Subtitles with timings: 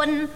[0.00, 0.30] one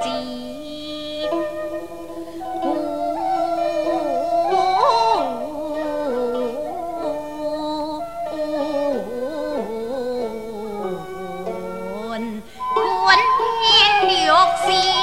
[0.00, 0.08] 自
[2.62, 2.68] 古
[12.74, 13.18] 古官
[14.06, 14.97] 官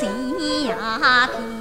[0.00, 1.57] 变色。